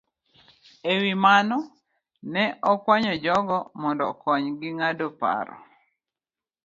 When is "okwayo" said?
2.71-3.11